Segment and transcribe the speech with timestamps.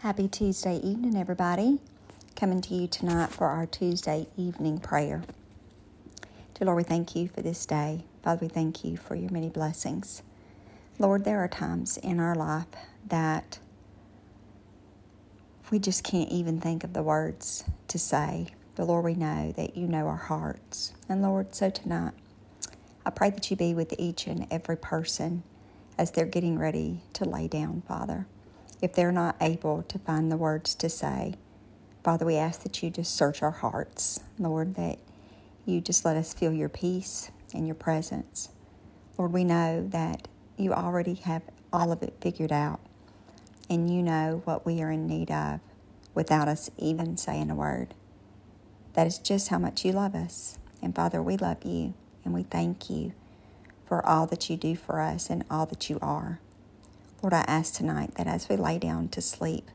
[0.00, 1.78] Happy Tuesday evening, everybody.
[2.34, 5.22] Coming to you tonight for our Tuesday evening prayer.
[6.54, 8.04] Dear Lord, we thank you for this day.
[8.22, 10.22] Father, we thank you for your many blessings.
[10.98, 12.64] Lord, there are times in our life
[13.06, 13.58] that
[15.70, 18.46] we just can't even think of the words to say.
[18.76, 20.94] But Lord, we know that you know our hearts.
[21.10, 22.14] And Lord, so tonight,
[23.04, 25.42] I pray that you be with each and every person
[25.98, 28.24] as they're getting ready to lay down, Father
[28.82, 31.34] if they're not able to find the words to say.
[32.02, 34.98] Father, we ask that you just search our hearts, Lord, that
[35.66, 38.48] you just let us feel your peace and your presence.
[39.18, 41.42] Lord, we know that you already have
[41.72, 42.80] all of it figured out,
[43.68, 45.60] and you know what we are in need of
[46.14, 47.94] without us even saying a word.
[48.94, 50.58] That is just how much you love us.
[50.82, 53.12] And Father, we love you, and we thank you
[53.84, 56.40] for all that you do for us and all that you are.
[57.22, 59.70] Lord, I ask tonight that as we lay down to sleep,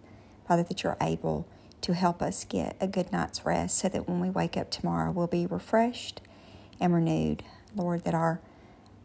[0.47, 1.47] Father, that you're able
[1.81, 5.11] to help us get a good night's rest so that when we wake up tomorrow,
[5.11, 6.21] we'll be refreshed
[6.79, 7.43] and renewed.
[7.75, 8.41] Lord, that our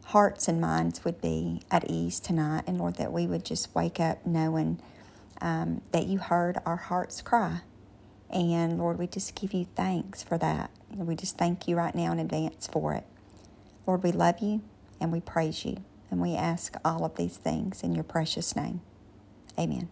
[0.05, 3.99] hearts and minds would be at ease tonight, and Lord, that we would just wake
[3.99, 4.79] up knowing
[5.41, 7.61] um, that you heard our hearts cry.
[8.29, 10.71] And Lord, we just give you thanks for that.
[10.95, 13.05] We just thank you right now in advance for it.
[13.85, 14.61] Lord, we love you
[14.99, 15.83] and we praise you.
[16.11, 18.81] And we ask all of these things in your precious name.
[19.57, 19.89] Amen.